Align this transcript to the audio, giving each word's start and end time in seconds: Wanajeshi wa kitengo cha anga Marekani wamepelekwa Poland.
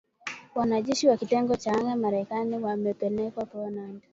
Wanajeshi 0.55 1.07
wa 1.07 1.17
kitengo 1.17 1.55
cha 1.55 1.73
anga 1.73 1.95
Marekani 1.95 2.57
wamepelekwa 2.57 3.45
Poland. 3.45 4.01